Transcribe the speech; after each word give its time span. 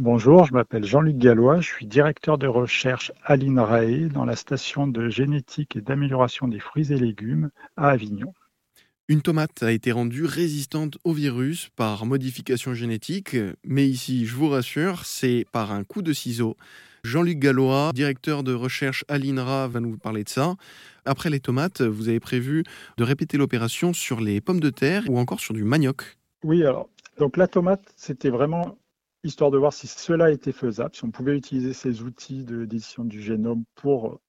Bonjour, 0.00 0.46
je 0.46 0.54
m'appelle 0.54 0.86
Jean-Luc 0.86 1.18
Gallois, 1.18 1.60
je 1.60 1.68
suis 1.68 1.84
directeur 1.84 2.38
de 2.38 2.46
recherche 2.46 3.12
à 3.22 3.36
l'INRAE 3.36 4.08
dans 4.08 4.24
la 4.24 4.34
station 4.34 4.86
de 4.86 5.10
génétique 5.10 5.76
et 5.76 5.82
d'amélioration 5.82 6.48
des 6.48 6.58
fruits 6.58 6.90
et 6.90 6.96
légumes 6.96 7.50
à 7.76 7.90
Avignon. 7.90 8.32
Une 9.08 9.20
tomate 9.20 9.62
a 9.62 9.72
été 9.72 9.92
rendue 9.92 10.24
résistante 10.24 10.96
au 11.04 11.12
virus 11.12 11.68
par 11.76 12.06
modification 12.06 12.72
génétique, 12.72 13.36
mais 13.62 13.86
ici, 13.86 14.24
je 14.24 14.34
vous 14.34 14.48
rassure, 14.48 15.04
c'est 15.04 15.44
par 15.52 15.70
un 15.70 15.84
coup 15.84 16.00
de 16.00 16.14
ciseau. 16.14 16.56
Jean-Luc 17.04 17.38
Gallois, 17.38 17.90
directeur 17.94 18.42
de 18.42 18.54
recherche 18.54 19.04
à 19.06 19.18
l'INRA, 19.18 19.68
va 19.68 19.80
nous 19.80 19.98
parler 19.98 20.24
de 20.24 20.30
ça. 20.30 20.54
Après 21.04 21.28
les 21.28 21.40
tomates, 21.40 21.82
vous 21.82 22.08
avez 22.08 22.20
prévu 22.20 22.64
de 22.96 23.04
répéter 23.04 23.36
l'opération 23.36 23.92
sur 23.92 24.22
les 24.22 24.40
pommes 24.40 24.60
de 24.60 24.70
terre 24.70 25.02
ou 25.10 25.18
encore 25.18 25.40
sur 25.40 25.52
du 25.52 25.62
manioc. 25.62 26.16
Oui, 26.42 26.64
alors, 26.64 26.88
donc 27.18 27.36
la 27.36 27.46
tomate, 27.46 27.92
c'était 27.96 28.30
vraiment 28.30 28.78
histoire 29.24 29.50
de 29.50 29.58
voir 29.58 29.72
si 29.72 29.86
cela 29.86 30.30
était 30.30 30.52
faisable, 30.52 30.94
si 30.94 31.04
on 31.04 31.10
pouvait 31.10 31.36
utiliser 31.36 31.72
ces 31.72 32.02
outils 32.02 32.44
d'édition 32.44 33.04
du 33.04 33.20
génome 33.20 33.64
pour 33.74 34.20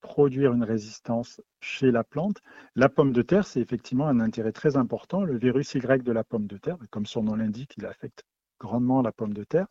produire 0.00 0.52
une 0.52 0.64
résistance 0.64 1.40
chez 1.60 1.90
la 1.90 2.04
plante. 2.04 2.42
La 2.74 2.88
pomme 2.88 3.12
de 3.12 3.22
terre, 3.22 3.46
c'est 3.46 3.60
effectivement 3.60 4.08
un 4.08 4.20
intérêt 4.20 4.52
très 4.52 4.76
important. 4.76 5.22
Le 5.22 5.38
virus 5.38 5.74
Y 5.74 6.02
de 6.02 6.12
la 6.12 6.24
pomme 6.24 6.46
de 6.46 6.58
terre, 6.58 6.76
comme 6.90 7.06
son 7.06 7.22
nom 7.22 7.36
l'indique, 7.36 7.74
il 7.78 7.86
affecte 7.86 8.24
grandement 8.58 9.02
la 9.02 9.12
pomme 9.12 9.32
de 9.32 9.44
terre 9.44 9.66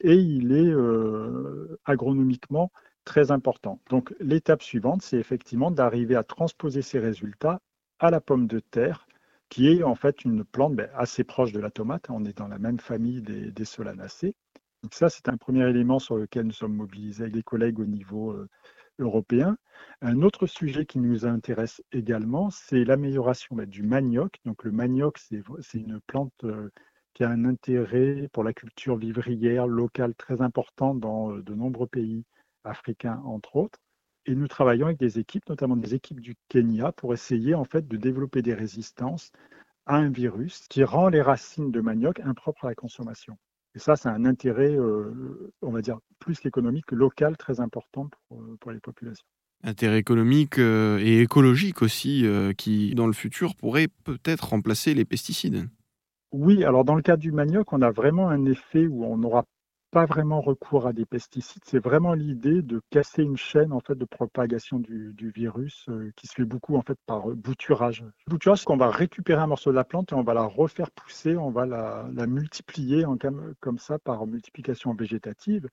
et 0.00 0.14
il 0.14 0.52
est 0.52 0.70
euh, 0.70 1.78
agronomiquement 1.84 2.70
très 3.04 3.30
important. 3.30 3.80
Donc 3.90 4.14
l'étape 4.20 4.62
suivante, 4.62 5.02
c'est 5.02 5.18
effectivement 5.18 5.70
d'arriver 5.70 6.16
à 6.16 6.22
transposer 6.22 6.82
ces 6.82 6.98
résultats 6.98 7.60
à 7.98 8.10
la 8.10 8.20
pomme 8.20 8.46
de 8.46 8.60
terre 8.60 9.06
qui 9.50 9.68
est 9.68 9.82
en 9.82 9.94
fait 9.96 10.24
une 10.24 10.44
plante 10.44 10.76
ben, 10.76 10.88
assez 10.94 11.24
proche 11.24 11.52
de 11.52 11.60
la 11.60 11.70
tomate. 11.70 12.08
On 12.08 12.24
est 12.24 12.38
dans 12.38 12.48
la 12.48 12.58
même 12.58 12.80
famille 12.80 13.20
des, 13.20 13.64
solanacées. 13.64 14.34
Donc 14.82 14.94
ça, 14.94 15.10
c'est 15.10 15.28
un 15.28 15.36
premier 15.36 15.68
élément 15.68 15.98
sur 15.98 16.16
lequel 16.16 16.46
nous 16.46 16.52
sommes 16.52 16.74
mobilisés 16.74 17.24
avec 17.24 17.34
les 17.34 17.42
collègues 17.42 17.80
au 17.80 17.84
niveau 17.84 18.30
euh, 18.30 18.48
européen. 18.98 19.58
Un 20.00 20.22
autre 20.22 20.46
sujet 20.46 20.86
qui 20.86 20.98
nous 20.98 21.26
intéresse 21.26 21.82
également, 21.92 22.50
c'est 22.50 22.84
l'amélioration 22.84 23.56
ben, 23.56 23.66
du 23.66 23.82
manioc. 23.82 24.36
Donc 24.46 24.64
le 24.64 24.70
manioc, 24.70 25.18
c'est 25.18 25.78
une 25.78 26.00
plante 26.06 26.32
euh, 26.44 26.70
qui 27.12 27.24
a 27.24 27.28
un 27.28 27.44
intérêt 27.44 28.28
pour 28.32 28.44
la 28.44 28.54
culture 28.54 28.96
vivrière 28.96 29.66
locale 29.66 30.14
très 30.14 30.40
important 30.40 30.94
dans 30.94 31.32
euh, 31.32 31.42
de 31.42 31.54
nombreux 31.54 31.88
pays 31.88 32.24
africains, 32.64 33.20
entre 33.24 33.56
autres. 33.56 33.80
Et 34.26 34.34
nous 34.34 34.48
travaillons 34.48 34.86
avec 34.86 34.98
des 34.98 35.18
équipes, 35.18 35.48
notamment 35.48 35.76
des 35.76 35.94
équipes 35.94 36.20
du 36.20 36.34
Kenya, 36.48 36.92
pour 36.92 37.14
essayer 37.14 37.54
en 37.54 37.64
fait 37.64 37.88
de 37.88 37.96
développer 37.96 38.42
des 38.42 38.54
résistances 38.54 39.32
à 39.86 39.96
un 39.96 40.10
virus 40.10 40.66
qui 40.68 40.84
rend 40.84 41.08
les 41.08 41.22
racines 41.22 41.70
de 41.70 41.80
manioc 41.80 42.20
impropres 42.20 42.66
à 42.66 42.68
la 42.68 42.74
consommation. 42.74 43.36
Et 43.74 43.78
ça, 43.78 43.96
c'est 43.96 44.08
un 44.08 44.24
intérêt, 44.24 44.74
euh, 44.74 45.52
on 45.62 45.70
va 45.70 45.80
dire, 45.80 45.98
plus 46.18 46.40
qu'économique, 46.40 46.90
local, 46.90 47.36
très 47.36 47.60
important 47.60 48.08
pour, 48.28 48.42
euh, 48.42 48.56
pour 48.60 48.72
les 48.72 48.80
populations. 48.80 49.24
Intérêt 49.62 49.98
économique 49.98 50.58
euh, 50.58 50.98
et 50.98 51.20
écologique 51.20 51.82
aussi, 51.82 52.24
qui, 52.56 52.94
dans 52.94 53.06
le 53.06 53.12
futur, 53.12 53.54
pourrait 53.54 53.88
peut-être 54.04 54.48
remplacer 54.48 54.94
les 54.94 55.04
pesticides. 55.04 55.68
Oui, 56.32 56.64
alors 56.64 56.84
dans 56.84 56.94
le 56.94 57.02
cas 57.02 57.16
du 57.16 57.32
manioc, 57.32 57.72
on 57.72 57.82
a 57.82 57.90
vraiment 57.90 58.28
un 58.28 58.44
effet 58.46 58.86
où 58.86 59.04
on 59.04 59.18
n'aura 59.18 59.44
pas 59.90 60.06
vraiment 60.06 60.40
recours 60.40 60.86
à 60.86 60.92
des 60.92 61.04
pesticides. 61.04 61.62
C'est 61.64 61.82
vraiment 61.82 62.14
l'idée 62.14 62.62
de 62.62 62.80
casser 62.90 63.22
une 63.22 63.36
chaîne 63.36 63.72
en 63.72 63.80
fait 63.80 63.96
de 63.96 64.04
propagation 64.04 64.78
du, 64.78 65.14
virus 65.34 65.86
euh, 65.88 66.12
qui 66.16 66.26
se 66.26 66.34
fait 66.34 66.44
beaucoup 66.44 66.76
en 66.76 66.82
fait 66.82 66.98
par 67.06 67.30
euh, 67.30 67.34
bouturage. 67.34 68.04
Bouturage, 68.26 68.60
c'est 68.60 68.64
qu'on 68.64 68.76
va 68.76 68.90
récupérer 68.90 69.40
un 69.40 69.46
morceau 69.46 69.70
de 69.70 69.76
la 69.76 69.84
plante 69.84 70.12
et 70.12 70.14
on 70.14 70.22
va 70.22 70.34
la 70.34 70.44
refaire 70.44 70.90
pousser, 70.90 71.36
on 71.36 71.50
va 71.50 71.66
la, 71.66 72.26
multiplier 72.26 73.04
en, 73.04 73.16
comme 73.60 73.78
ça 73.78 73.98
par 73.98 74.26
multiplication 74.26 74.94
végétative. 74.94 75.68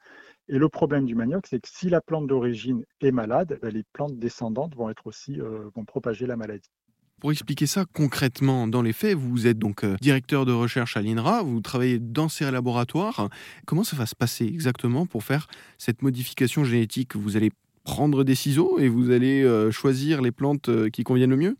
Et 0.47 0.57
le 0.57 0.69
problème 0.69 1.05
du 1.05 1.15
manioc, 1.15 1.45
c'est 1.47 1.59
que 1.59 1.69
si 1.69 1.89
la 1.89 2.01
plante 2.01 2.27
d'origine 2.27 2.85
est 3.01 3.11
malade, 3.11 3.59
ben, 3.61 3.71
les 3.71 3.83
plantes 3.93 4.17
descendantes 4.17 4.75
vont 4.75 4.89
être 4.89 5.07
aussi 5.07 5.39
euh, 5.39 5.69
vont 5.75 5.85
propager 5.85 6.25
la 6.25 6.37
maladie. 6.37 6.71
Pour 7.19 7.31
expliquer 7.31 7.65
ça 7.65 7.85
concrètement 7.91 8.67
dans 8.67 8.83
les 8.83 8.93
faits, 8.93 9.15
vous 9.15 9.47
êtes 9.47 9.57
donc 9.57 9.83
euh, 9.83 9.95
directeur 9.99 10.45
de 10.45 10.51
recherche 10.51 10.97
à 10.97 11.01
l'INRA, 11.01 11.41
vous 11.41 11.61
travaillez 11.61 11.97
dans 11.97 12.29
ces 12.29 12.49
laboratoires. 12.51 13.29
Comment 13.65 13.83
ça 13.83 13.95
va 13.95 14.05
se 14.05 14.13
passer 14.13 14.45
exactement 14.45 15.07
pour 15.07 15.23
faire 15.23 15.47
cette 15.79 16.03
modification 16.03 16.63
génétique? 16.63 17.15
Vous 17.15 17.35
allez 17.35 17.51
prendre 17.83 18.23
des 18.23 18.35
ciseaux 18.35 18.77
et 18.77 18.87
vous 18.87 19.09
allez 19.09 19.43
euh, 19.43 19.71
choisir 19.71 20.21
les 20.21 20.31
plantes 20.31 20.69
euh, 20.69 20.89
qui 20.89 21.03
conviennent 21.03 21.31
le 21.31 21.37
mieux? 21.37 21.57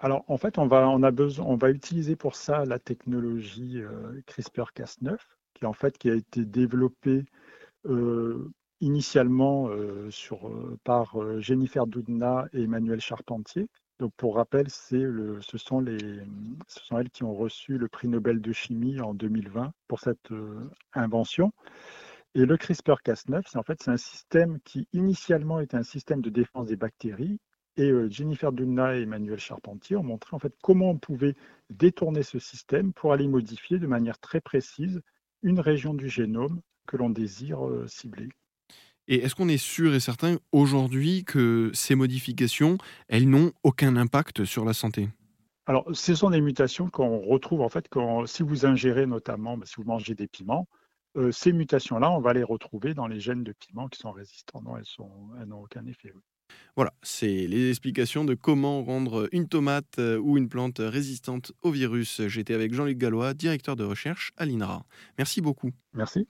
Alors 0.00 0.24
en 0.28 0.38
fait, 0.38 0.56
on 0.56 0.66
va, 0.66 0.88
on 0.88 1.02
a 1.02 1.10
besoin, 1.10 1.44
on 1.46 1.56
va 1.56 1.68
utiliser 1.68 2.16
pour 2.16 2.34
ça 2.34 2.64
la 2.64 2.78
technologie 2.78 3.78
CRISPR-Cas9, 4.26 5.18
qui 5.52 5.66
en 5.66 5.74
fait 5.74 5.98
qui 5.98 6.08
a 6.08 6.14
été 6.14 6.46
développée 6.46 7.26
initialement 8.80 9.68
sur, 10.08 10.50
par 10.82 11.14
Jennifer 11.40 11.86
Doudna 11.86 12.46
et 12.54 12.62
Emmanuel 12.62 13.00
Charpentier, 13.00 13.68
donc 14.02 14.12
pour 14.16 14.34
rappel, 14.34 14.68
ce, 14.68 15.40
sont 15.58 15.86
elles 15.86 17.10
qui 17.10 17.22
ont 17.22 17.34
reçu 17.34 17.78
le 17.78 17.86
prix 17.86 18.08
Nobel 18.08 18.40
de 18.40 18.52
chimie 18.52 19.00
en 19.00 19.14
2020 19.14 19.72
pour 19.86 20.00
cette 20.00 20.32
euh, 20.32 20.68
invention. 20.92 21.52
Et 22.34 22.44
le 22.44 22.56
CRISPR-Cas9, 22.56 23.42
c'est 23.46 23.58
en 23.58 23.62
fait 23.62 23.80
c'est 23.80 23.92
un 23.92 23.96
système 23.96 24.58
qui 24.64 24.88
initialement 24.92 25.60
était 25.60 25.76
un 25.76 25.84
système 25.84 26.20
de 26.20 26.30
défense 26.30 26.66
des 26.66 26.74
bactéries. 26.74 27.38
Et 27.76 27.92
euh, 27.92 28.10
Jennifer 28.10 28.50
Doudna 28.50 28.96
et 28.96 29.02
Emmanuel 29.02 29.38
Charpentier 29.38 29.94
ont 29.94 30.02
montré 30.02 30.34
en 30.34 30.40
fait 30.40 30.52
comment 30.64 30.90
on 30.90 30.98
pouvait 30.98 31.36
détourner 31.70 32.24
ce 32.24 32.40
système 32.40 32.92
pour 32.92 33.12
aller 33.12 33.28
modifier 33.28 33.78
de 33.78 33.86
manière 33.86 34.18
très 34.18 34.40
précise 34.40 35.00
une 35.44 35.60
région 35.60 35.94
du 35.94 36.08
génome 36.08 36.60
que 36.88 36.96
l'on 36.96 37.08
désire 37.08 37.64
euh, 37.68 37.86
cibler. 37.86 38.30
Et 39.08 39.16
est-ce 39.16 39.34
qu'on 39.34 39.48
est 39.48 39.58
sûr 39.58 39.94
et 39.94 40.00
certain 40.00 40.36
aujourd'hui 40.52 41.24
que 41.24 41.70
ces 41.74 41.94
modifications, 41.94 42.78
elles 43.08 43.28
n'ont 43.28 43.52
aucun 43.62 43.96
impact 43.96 44.44
sur 44.44 44.64
la 44.64 44.72
santé? 44.72 45.08
Alors, 45.66 45.84
ce 45.92 46.14
sont 46.14 46.30
des 46.30 46.40
mutations 46.40 46.88
qu'on 46.90 47.20
retrouve 47.20 47.60
en 47.60 47.68
fait 47.68 47.86
quand, 47.88 48.26
si 48.26 48.42
vous 48.42 48.66
ingérez 48.66 49.06
notamment, 49.06 49.56
bah, 49.56 49.66
si 49.66 49.74
vous 49.76 49.84
mangez 49.84 50.14
des 50.14 50.26
piments, 50.26 50.68
euh, 51.16 51.30
ces 51.30 51.52
mutations-là, 51.52 52.10
on 52.10 52.20
va 52.20 52.32
les 52.32 52.42
retrouver 52.42 52.94
dans 52.94 53.06
les 53.06 53.20
gènes 53.20 53.44
de 53.44 53.52
piments 53.52 53.88
qui 53.88 53.98
sont 53.98 54.12
résistants. 54.12 54.62
Non, 54.62 54.76
elles 54.76 55.48
n'ont 55.48 55.62
aucun 55.62 55.86
effet. 55.86 56.12
Voilà, 56.76 56.92
c'est 57.02 57.46
les 57.46 57.70
explications 57.70 58.24
de 58.24 58.34
comment 58.34 58.82
rendre 58.82 59.28
une 59.32 59.48
tomate 59.48 59.98
euh, 59.98 60.18
ou 60.18 60.38
une 60.38 60.48
plante 60.48 60.78
résistante 60.78 61.52
au 61.62 61.70
virus. 61.70 62.22
J'étais 62.26 62.54
avec 62.54 62.72
Jean-Luc 62.74 62.98
Gallois, 62.98 63.34
directeur 63.34 63.76
de 63.76 63.84
recherche 63.84 64.32
à 64.36 64.46
l'INRA. 64.46 64.84
Merci 65.18 65.40
beaucoup. 65.40 65.70
Merci. 65.92 66.26